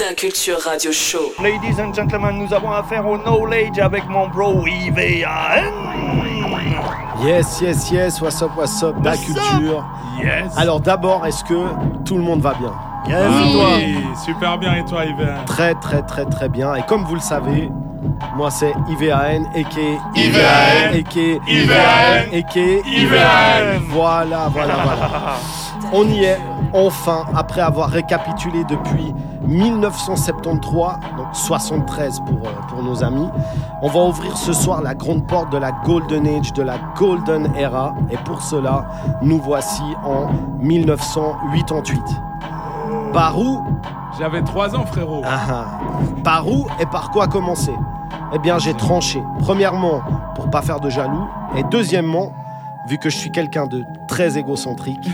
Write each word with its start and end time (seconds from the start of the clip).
d'un 0.00 0.14
Culture 0.14 0.58
Radio 0.64 0.92
Show. 0.92 1.32
Ladies 1.42 1.78
and 1.78 1.92
gentlemen, 1.92 2.38
nous 2.38 2.54
avons 2.54 2.72
affaire 2.72 3.06
au 3.06 3.18
knowledge 3.18 3.78
avec 3.78 4.08
mon 4.08 4.28
bro 4.28 4.64
IVAN. 4.66 5.72
Yes, 7.22 7.60
yes, 7.60 7.90
yes, 7.90 8.20
what's 8.22 8.40
up, 8.40 8.50
what's 8.56 8.82
up, 8.82 8.94
la 9.04 9.14
culture? 9.18 9.84
Yes. 10.18 10.56
Alors 10.56 10.80
d'abord, 10.80 11.26
est-ce 11.26 11.44
que 11.44 11.66
tout 12.06 12.16
le 12.16 12.22
monde 12.22 12.40
va 12.40 12.54
bien? 12.54 12.72
Yes, 13.08 13.30
Ah 13.30 13.52
toi? 13.52 13.68
oui, 13.76 13.94
super 14.24 14.56
bien 14.58 14.74
et 14.76 14.84
toi 14.86 15.04
Yvan 15.04 15.44
Très, 15.44 15.74
très, 15.74 16.00
très, 16.02 16.24
très 16.24 16.48
bien. 16.48 16.74
Et 16.76 16.82
comme 16.82 17.04
vous 17.04 17.16
le 17.16 17.20
savez, 17.20 17.68
moi 18.36 18.50
c'est 18.50 18.72
IVAN, 18.88 19.44
a.k.a. 19.54 20.18
IVAN, 20.18 20.98
a.k.a. 20.98 21.50
IVAN, 21.50 22.38
a.k.a. 22.38 22.88
IVAN. 22.88 23.80
Voilà, 23.90 24.48
voilà, 24.50 24.74
voilà. 24.82 25.36
On 25.92 26.04
y 26.04 26.22
est, 26.24 26.38
enfin, 26.72 27.24
après 27.34 27.60
avoir 27.60 27.88
récapitulé 27.88 28.62
depuis 28.64 29.12
1973, 29.42 31.00
donc 31.16 31.26
73 31.32 32.20
pour, 32.20 32.46
euh, 32.46 32.52
pour 32.68 32.82
nos 32.82 33.02
amis. 33.02 33.28
On 33.82 33.88
va 33.88 34.00
ouvrir 34.04 34.36
ce 34.36 34.52
soir 34.52 34.82
la 34.82 34.94
grande 34.94 35.26
porte 35.26 35.50
de 35.50 35.58
la 35.58 35.72
Golden 35.84 36.26
Age, 36.28 36.52
de 36.52 36.62
la 36.62 36.76
Golden 36.96 37.52
Era. 37.56 37.94
Et 38.10 38.16
pour 38.18 38.40
cela, 38.42 38.84
nous 39.22 39.38
voici 39.40 39.82
en 40.04 40.28
1988. 40.60 42.00
Par 43.12 43.36
où? 43.38 43.64
J'avais 44.18 44.42
3 44.42 44.76
ans 44.76 44.86
frérot. 44.86 45.22
ah, 45.24 45.40
ah. 45.50 45.64
Par 46.22 46.46
où 46.46 46.66
et 46.78 46.86
par 46.86 47.10
quoi 47.10 47.26
commencer? 47.26 47.74
Eh 48.32 48.38
bien, 48.38 48.58
j'ai 48.58 48.74
tranché. 48.74 49.22
Premièrement, 49.40 50.02
pour 50.36 50.48
pas 50.50 50.62
faire 50.62 50.78
de 50.78 50.88
jaloux. 50.88 51.26
Et 51.56 51.64
deuxièmement, 51.64 52.32
vu 52.86 52.98
que 52.98 53.10
je 53.10 53.16
suis 53.16 53.32
quelqu'un 53.32 53.66
de 53.66 53.84
très 54.10 54.36
égocentrique, 54.36 55.08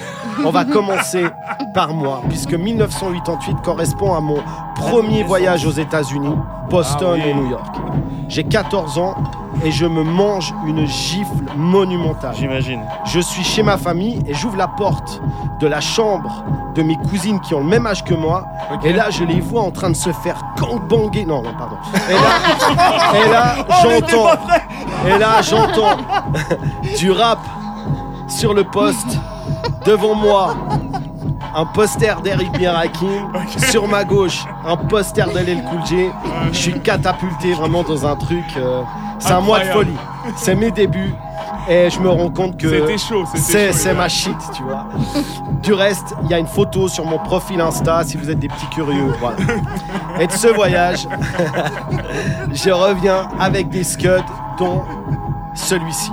on 0.45 0.51
va 0.51 0.65
commencer 0.65 1.27
par 1.75 1.93
moi, 1.93 2.23
puisque 2.29 2.55
1988 2.55 3.57
correspond 3.63 4.15
à 4.15 4.21
mon 4.21 4.39
premier 4.75 5.23
voyage 5.23 5.67
aux 5.67 5.71
États-Unis, 5.71 6.35
Boston 6.71 7.19
Ah 7.21 7.23
oui. 7.25 7.31
et 7.31 7.35
New 7.35 7.51
York. 7.51 7.77
J'ai 8.29 8.43
14 8.45 8.99
ans 8.99 9.15
et 9.65 9.71
je 9.71 9.87
me 9.87 10.03
mange 10.03 10.53
une 10.66 10.87
gifle 10.87 11.45
monumentale. 11.57 12.35
J'imagine. 12.37 12.80
Je 13.05 13.21
suis 13.21 13.45
chez 13.45 13.63
ma 13.63 13.77
famille 13.77 14.21
et 14.27 14.35
j'ouvre 14.35 14.57
la 14.57 14.66
porte 14.66 15.21
de 15.60 15.66
la 15.66 15.81
chambre 15.81 16.43
de 16.75 16.83
mes 16.83 16.97
cousines 16.97 17.41
qui 17.41 17.55
ont 17.55 17.60
le 17.60 17.66
même 17.66 17.87
âge 17.87 18.03
que 18.03 18.15
moi. 18.15 18.45
Et 18.83 18.93
là, 18.93 19.10
je 19.10 19.25
les 19.25 19.41
vois 19.41 19.63
en 19.63 19.71
train 19.71 19.91
de 19.91 19.97
se 19.97 20.10
faire 20.10 20.43
gangbanger. 20.59 21.25
Non, 21.25 21.43
non, 21.43 21.53
pardon. 21.57 21.77
Et 22.10 22.13
là, 22.15 23.15
et 23.27 23.31
là 23.31 23.55
j'entends. 23.83 24.31
Et 25.07 25.19
là, 25.19 25.41
j'entends 25.43 25.97
du 26.99 27.10
rap 27.13 27.38
sur 28.29 28.55
le 28.55 28.65
poste 28.65 29.19
devant 29.85 30.15
moi. 30.15 30.55
Un 31.55 31.65
poster 31.66 32.21
d'Eric 32.23 32.52
Birakim. 32.52 33.32
Sur 33.71 33.88
ma 33.88 34.05
gauche, 34.05 34.45
un 34.66 34.77
poster 34.77 35.27
de 35.27 35.69
Cool 35.71 35.87
J. 35.87 36.07
Je 36.52 36.57
suis 36.57 36.80
catapulté 36.80 37.52
vraiment 37.54 37.82
dans 37.82 38.07
un 38.07 38.15
truc. 38.16 38.45
euh, 38.59 38.82
c'est 39.19 39.32
un 39.32 39.41
mois 39.41 39.60
de 39.60 39.65
folie. 39.66 39.97
C'est 40.37 40.54
mes 40.54 40.71
débuts. 40.71 41.15
Et 41.69 41.91
je 41.91 41.99
me 41.99 42.09
rends 42.09 42.30
compte 42.30 42.59
que 42.60 42.69
C'était 42.69 42.99
chaud, 42.99 43.24
c'était 43.35 43.73
c'est 43.73 43.93
ma 43.95 44.09
shit, 44.09 44.37
tu 44.54 44.63
vois. 44.63 44.87
Du 45.63 45.73
reste, 45.73 46.15
il 46.23 46.30
y 46.30 46.35
a 46.35 46.38
une 46.38 46.47
photo 46.47 46.87
sur 46.87 47.04
mon 47.04 47.19
profil 47.19 47.60
Insta 47.60 48.04
si 48.04 48.16
vous 48.16 48.30
êtes 48.30 48.38
des 48.38 48.47
petits 48.49 48.69
curieux. 48.69 49.13
Voilà. 49.19 49.37
Et 50.21 50.29
de 50.29 50.32
ce 50.32 50.47
voyage, 50.47 51.09
je 52.52 52.71
reviens 52.71 53.29
avec 53.41 53.69
des 53.69 53.82
scuds, 53.82 54.09
dont 54.59 54.82
celui-ci. 55.54 56.13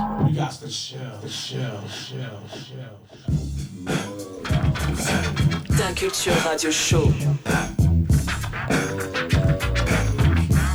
D'un 5.78 5.94
Culture 5.94 6.34
Radio 6.44 6.70
Show. 6.70 7.10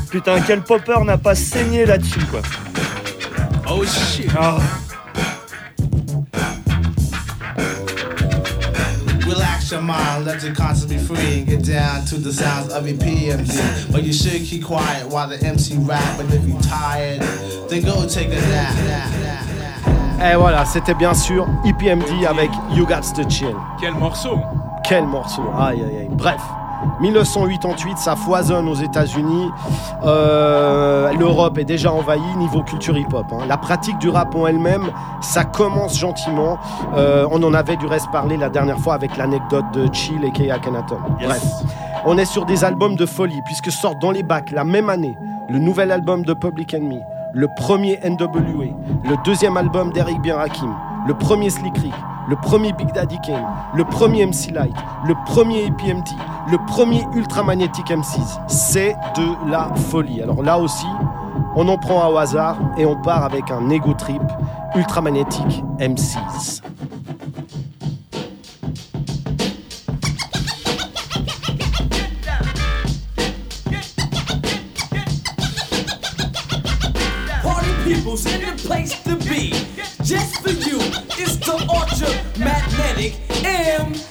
Putain, 0.09 0.41
quel 0.41 0.63
popper 0.63 1.03
n'a 1.05 1.19
pas 1.19 1.35
saigné 1.35 1.85
là-dessus, 1.85 2.25
quoi. 2.31 2.41
Oh 3.67 3.85
shit. 3.85 4.27
Ah. 4.35 4.59
Relax 9.27 9.69
your 9.69 9.81
mind, 9.83 10.25
let 10.25 10.41
your 10.41 10.55
conscience 10.55 10.85
be 10.85 10.97
free 10.97 11.41
and 11.41 11.45
get 11.45 11.63
down 11.63 12.05
to 12.05 12.17
the 12.17 12.33
sounds 12.33 12.73
of 12.73 12.87
your 12.87 12.97
PMD. 12.97 13.91
But 13.91 14.03
you 14.03 14.13
should 14.13 14.43
keep 14.43 14.65
quiet 14.65 15.07
while 15.07 15.27
the 15.27 15.37
MC 15.45 15.77
rap. 15.77 16.17
But 16.17 16.33
if 16.33 16.43
you're 16.47 16.59
tired, 16.61 17.21
then 17.69 17.83
go 17.83 18.07
take 18.07 18.29
a 18.29 18.41
nap. 18.49 19.18
Et 20.21 20.35
voilà, 20.35 20.65
c'était 20.65 20.93
bien 20.93 21.13
sûr 21.13 21.47
EPMD 21.65 22.25
avec 22.27 22.49
You 22.71 22.85
Got 22.85 23.01
to 23.15 23.29
Chill. 23.29 23.55
Quel 23.79 23.93
morceau 23.93 24.37
Quel 24.83 25.05
morceau 25.05 25.43
Aïe 25.57 25.81
aïe 25.81 25.97
aïe. 26.01 26.09
Bref. 26.11 26.41
1988, 27.01 27.97
ça 27.97 28.15
foisonne 28.15 28.67
aux 28.69 28.75
États-Unis. 28.75 29.49
Euh, 30.05 31.11
L'Europe 31.13 31.57
est 31.57 31.65
déjà 31.65 31.91
envahie 31.91 32.35
niveau 32.37 32.63
culture 32.63 32.97
hip-hop. 32.97 33.25
hein. 33.33 33.43
La 33.49 33.57
pratique 33.57 33.97
du 33.97 34.09
rap 34.09 34.33
en 34.35 34.47
elle-même, 34.47 34.87
ça 35.21 35.43
commence 35.43 35.97
gentiment. 35.97 36.57
Euh, 36.95 37.27
on 37.31 37.41
en 37.43 37.53
avait 37.53 37.75
du 37.75 37.85
reste 37.85 38.09
parlé 38.11 38.37
la 38.37 38.49
dernière 38.49 38.79
fois 38.79 38.93
avec 38.93 39.17
l'anecdote 39.17 39.65
de 39.73 39.89
Chill 39.93 40.23
et 40.23 40.31
Kay 40.31 40.51
Akhenaton. 40.51 40.99
Yes. 41.19 41.27
Bref, 41.27 41.43
on 42.05 42.17
est 42.17 42.25
sur 42.25 42.45
des 42.45 42.63
albums 42.63 42.95
de 42.95 43.05
folie 43.05 43.41
puisque 43.45 43.71
sortent 43.71 43.99
dans 43.99 44.11
les 44.11 44.23
bacs 44.23 44.51
la 44.51 44.63
même 44.63 44.89
année 44.89 45.17
le 45.49 45.59
nouvel 45.59 45.91
album 45.91 46.23
de 46.23 46.33
Public 46.33 46.73
Enemy, 46.75 47.01
le 47.33 47.47
premier 47.57 47.99
NWA, 48.03 48.67
le 49.03 49.23
deuxième 49.23 49.57
album 49.57 49.91
d'Eric 49.91 50.21
Bien 50.21 50.35
Rakim, 50.35 50.75
le 51.07 51.13
premier 51.13 51.49
Slick 51.49 51.77
Rick, 51.77 51.93
le 52.27 52.35
premier 52.35 52.73
Big 52.73 52.91
Daddy 52.91 53.17
Kane, 53.21 53.45
le 53.75 53.83
premier 53.85 54.25
MC 54.25 54.51
Light, 54.51 54.75
le 55.05 55.13
premier 55.25 55.65
EPMD, 55.65 56.07
le 56.51 56.57
premier 56.67 57.03
Ultra 57.13 57.43
Magnetic 57.43 57.85
M6. 57.87 58.39
C'est 58.47 58.95
de 59.15 59.49
la 59.49 59.73
folie. 59.75 60.21
Alors 60.21 60.41
là 60.41 60.57
aussi, 60.57 60.87
on 61.55 61.67
en 61.67 61.77
prend 61.77 62.03
un 62.03 62.07
au 62.07 62.17
hasard 62.17 62.57
et 62.77 62.85
on 62.85 62.95
part 62.95 63.23
avec 63.23 63.49
un 63.51 63.69
ego 63.69 63.93
trip 63.93 64.21
Ultra 64.75 65.01
Magnetic 65.01 65.63
M6. 65.79 66.61
People's 77.95 78.23
in 78.27 78.41
the 78.41 78.61
place 78.67 79.01
to 79.01 79.15
be. 79.15 79.49
Just 80.03 80.43
for 80.43 80.51
you, 80.51 80.77
it's 81.17 81.37
the 81.37 81.55
Ultra 81.67 82.09
Magnetic 82.37 83.15
MC. 83.43 84.08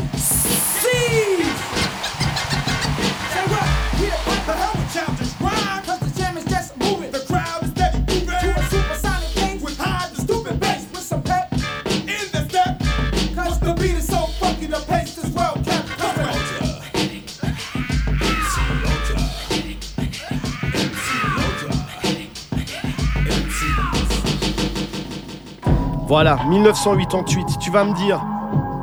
Voilà, 26.09 26.39
1988. 26.49 27.59
Tu 27.61 27.71
vas 27.71 27.85
me 27.85 27.93
dire 27.95 28.21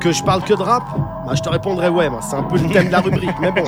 que 0.00 0.12
je 0.12 0.22
parle 0.22 0.42
que 0.42 0.54
de 0.54 0.62
rap? 0.62 0.84
Bah, 1.26 1.32
Je 1.34 1.42
te 1.42 1.48
répondrai 1.48 1.88
ouais, 1.88 2.08
c'est 2.20 2.36
un 2.36 2.44
peu 2.44 2.56
le 2.56 2.68
thème 2.68 2.86
de 2.86 2.92
la 2.92 3.00
rubrique. 3.00 3.34
Mais 3.40 3.50
bon, 3.50 3.64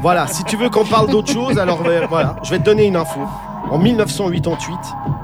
voilà, 0.00 0.26
si 0.26 0.42
tu 0.44 0.56
veux 0.56 0.68
qu'on 0.68 0.84
parle 0.84 1.08
d'autre 1.08 1.32
chose, 1.32 1.58
alors 1.58 1.78
voilà, 2.08 2.34
je 2.42 2.50
vais 2.50 2.58
te 2.58 2.64
donner 2.64 2.86
une 2.86 2.96
info. 2.96 3.20
En 3.70 3.78
1988, 3.78 4.76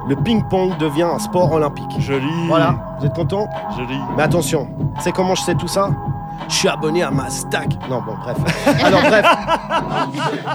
le 0.06 0.14
ping-pong 0.16 0.76
devient 0.78 1.02
un 1.02 1.18
sport 1.18 1.50
olympique. 1.52 1.96
Joli. 1.98 2.30
Voilà, 2.46 2.76
vous 3.00 3.06
êtes 3.06 3.14
content 3.14 3.48
Joli. 3.76 3.98
Mais 4.16 4.22
attention, 4.22 4.68
tu 4.96 5.02
sais 5.02 5.12
comment 5.12 5.34
je 5.34 5.42
sais 5.42 5.54
tout 5.56 5.66
ça? 5.68 5.90
Je 6.48 6.54
suis 6.54 6.68
abonné 6.68 7.02
à 7.02 7.10
ma 7.10 7.28
stack. 7.28 7.74
Non, 7.90 8.00
bon, 8.00 8.14
bref. 8.22 8.36
Alors, 8.82 9.02
bref. 9.02 9.26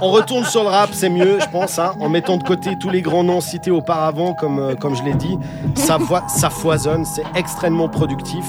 On 0.01 0.09
retourne 0.09 0.45
sur 0.45 0.63
le 0.63 0.69
rap, 0.69 0.89
c'est 0.93 1.09
mieux, 1.09 1.39
je 1.39 1.49
pense, 1.49 1.77
hein, 1.79 1.93
en 1.99 2.09
mettant 2.09 2.37
de 2.37 2.43
côté 2.43 2.77
tous 2.77 2.89
les 2.89 3.01
grands 3.01 3.23
noms 3.23 3.41
cités 3.41 3.71
auparavant, 3.71 4.33
comme, 4.33 4.59
euh, 4.59 4.75
je 4.93 5.03
l'ai 5.03 5.13
dit. 5.13 5.37
Ça, 5.75 5.97
ça 6.27 6.49
foisonne, 6.49 7.05
c'est 7.05 7.23
extrêmement 7.35 7.89
productif. 7.89 8.45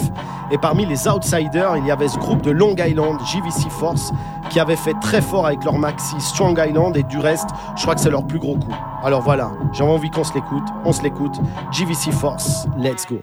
Et 0.50 0.58
parmi 0.58 0.86
les 0.86 1.08
outsiders, 1.08 1.76
il 1.76 1.86
y 1.86 1.90
avait 1.90 2.08
ce 2.08 2.18
groupe 2.18 2.42
de 2.42 2.50
Long 2.50 2.74
Island, 2.76 3.18
JVC 3.24 3.70
Force, 3.70 4.12
qui 4.50 4.60
avait 4.60 4.76
fait 4.76 4.94
très 5.00 5.20
fort 5.20 5.46
avec 5.46 5.64
leur 5.64 5.78
maxi 5.78 6.14
Strong 6.18 6.62
Island, 6.66 6.96
et 6.96 7.02
du 7.02 7.18
reste, 7.18 7.48
je 7.76 7.82
crois 7.82 7.94
que 7.94 8.00
c'est 8.00 8.10
leur 8.10 8.26
plus 8.26 8.38
gros 8.38 8.56
coup. 8.56 8.74
Alors 9.02 9.22
voilà, 9.22 9.50
j'ai 9.72 9.84
envie 9.84 10.10
qu'on 10.10 10.24
se 10.24 10.34
l'écoute, 10.34 10.68
on 10.84 10.92
se 10.92 11.02
l'écoute. 11.02 11.36
JVC 11.72 12.12
Force, 12.12 12.66
let's 12.78 13.06
go. 13.06 13.16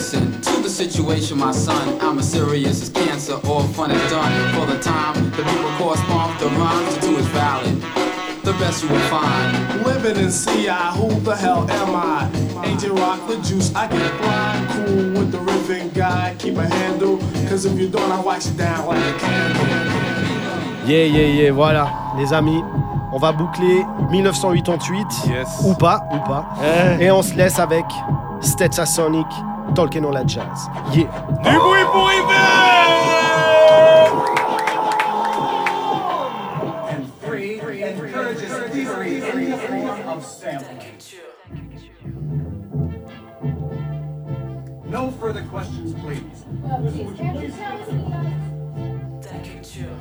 Listen 0.00 0.32
to 0.40 0.62
the 0.62 0.68
situation. 0.70 1.36
my 1.36 1.52
son. 1.52 1.98
I'm 2.00 2.18
as 2.18 2.32
serious 2.32 2.80
as 2.80 2.88
cancer, 2.88 3.34
all 3.46 3.64
fun 3.64 3.90
is 3.90 4.10
done. 4.10 4.32
For 4.54 4.64
the 4.64 4.78
time, 4.82 5.14
the 5.32 5.42
people 5.42 5.70
correspond 5.76 6.40
the 6.40 6.46
rhymes 6.56 6.94
to 6.94 7.00
do 7.02 7.16
is 7.18 7.26
valid. 7.36 7.76
The 8.42 8.54
best 8.54 8.82
you 8.82 8.88
will 8.88 9.08
find. 9.10 9.84
Living 9.84 10.16
in 10.24 10.30
CI, 10.32 10.70
who 10.96 11.20
the 11.20 11.36
hell 11.36 11.70
am 11.70 11.94
I? 11.94 12.30
Agent 12.64 12.98
Rock 12.98 13.28
the 13.28 13.36
juice, 13.46 13.74
I 13.74 13.88
get 13.88 14.10
blind. 14.22 14.68
Cool 14.70 15.20
with 15.20 15.32
the 15.32 15.38
ribbon 15.40 15.90
guy, 15.90 16.34
keep 16.38 16.56
a 16.56 16.66
handle. 16.66 17.18
Cause 17.50 17.66
if 17.66 17.78
you 17.78 17.90
don't, 17.90 18.10
I 18.10 18.20
wax 18.22 18.46
you 18.48 18.56
down 18.56 18.86
like 18.86 19.04
a 19.04 19.18
candle. 19.18 19.66
Yeah, 20.88 21.04
yeah, 21.04 21.42
yeah, 21.42 21.50
voilà, 21.52 21.92
les 22.16 22.32
amis. 22.32 22.62
On 23.12 23.18
va 23.18 23.32
boucler 23.32 23.84
1988, 24.10 25.06
Yes. 25.28 25.48
ou 25.62 25.74
pas, 25.74 26.00
ou 26.10 26.18
pas. 26.26 26.46
Eh. 26.64 27.04
Et 27.04 27.10
on 27.10 27.20
se 27.20 27.34
laisse 27.34 27.58
avec 27.58 27.84
Stetsasonic, 28.40 29.26
Tolkien 29.74 30.04
on 30.04 30.12
la 30.12 30.24
jazz. 30.24 30.68
Yeah. 30.92 31.06
Du 31.42 31.58
bruit 31.58 31.84
pour 31.92 32.10
Yves 32.12 32.30
No 44.90 45.10
further 45.12 45.42
questions, 45.44 45.94
please. 45.94 46.44
Ta 49.22 49.38
culture. 49.44 49.96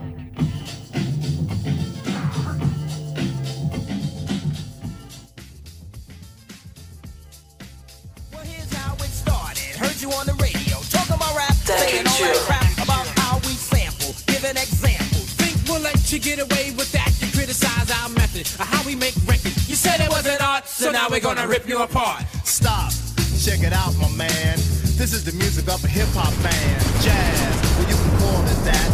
You 10.09 10.15
on 10.17 10.25
the 10.25 10.33
radio 10.41 10.77
talking 10.89 11.15
about 11.15 11.35
rap, 11.35 11.53
saying 11.65 12.05
all 12.07 12.17
that 12.17 12.41
crap 12.47 12.73
about 12.81 13.05
how 13.19 13.37
we 13.45 13.53
sample, 13.53 14.13
giving 14.25 14.57
examples. 14.57 15.29
Think 15.37 15.55
we'll 15.69 15.81
let 15.81 16.11
you 16.11 16.19
get 16.19 16.39
away 16.39 16.71
with 16.73 16.91
that? 16.91 17.13
You 17.21 17.27
criticize 17.31 17.91
our 18.01 18.09
method 18.09 18.47
of 18.59 18.67
how 18.67 18.81
we 18.85 18.95
make 18.95 19.13
records. 19.25 19.69
You 19.69 19.75
said 19.75 20.01
it 20.01 20.09
wasn't 20.09 20.41
art, 20.41 20.67
so 20.67 20.91
now 20.91 21.07
we're 21.09 21.19
gonna 21.19 21.47
rip 21.47 21.67
you 21.67 21.81
apart. 21.81 22.23
Stop. 22.43 22.91
Check 23.39 23.61
it 23.61 23.73
out, 23.73 23.95
my 23.97 24.09
man. 24.11 24.57
This 24.97 25.13
is 25.13 25.23
the 25.23 25.33
music 25.33 25.69
of 25.69 25.83
a 25.83 25.87
hip 25.87 26.09
hop 26.13 26.33
band. 26.43 26.81
Jazz, 27.01 27.55
well, 27.77 27.87
you 27.87 27.95
can 27.95 28.13
call 28.19 28.41
it 28.43 28.61
that. 28.65 28.89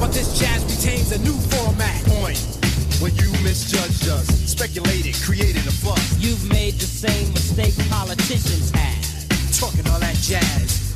But 0.00 0.12
this 0.12 0.38
jazz 0.38 0.64
retains 0.64 1.12
a 1.12 1.18
new 1.18 1.36
format. 1.52 1.94
Point. 2.08 2.40
When 3.00 3.14
you 3.16 3.30
misjudged 3.42 4.08
us, 4.08 4.26
speculated, 4.48 5.14
created 5.22 5.66
a 5.66 5.72
fuss. 5.72 6.16
You've 6.18 6.48
made 6.48 6.74
the 6.74 6.86
same 6.86 7.32
mistake 7.34 7.74
politicians 7.90 8.70
have. 8.70 8.93
Talking 9.64 9.86
all 9.90 9.98
that 9.98 10.14
jazz. 10.16 10.92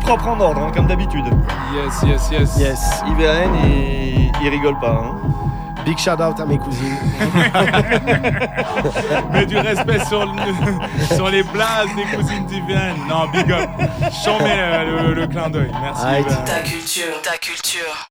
Propre 0.00 0.28
en 0.28 0.40
ordre, 0.40 0.62
hein, 0.62 0.70
comme 0.74 0.86
d'habitude. 0.86 1.24
Yes, 1.74 2.02
yes, 2.06 2.28
yes. 2.30 2.56
Yes. 2.58 3.02
IVN, 3.06 3.50
il, 3.64 4.32
il 4.42 4.48
rigole 4.48 4.78
pas. 4.78 5.02
hein. 5.04 5.47
Big 5.88 5.96
shout 5.98 6.20
out 6.20 6.38
à 6.38 6.44
mes 6.44 6.58
cousines. 6.58 6.98
Mets 9.32 9.46
du 9.46 9.56
respect 9.56 10.04
sur, 10.04 10.26
le- 10.26 11.16
sur 11.16 11.30
les 11.30 11.42
blazes 11.42 11.88
des 11.96 12.04
cousines 12.14 12.44
d'Yvienne. 12.44 12.96
Non, 13.08 13.26
big 13.32 13.50
up. 13.50 13.70
J'en 14.22 14.38
mets 14.42 14.84
le, 14.84 14.98
le- 15.08 15.14
le 15.14 15.26
clin 15.26 15.48
d'œil. 15.48 15.70
Merci. 15.80 16.04
Yvienne. 16.20 16.44
Ta 16.44 16.60
culture. 16.60 17.22
Ta 17.22 17.38
culture. 17.38 18.07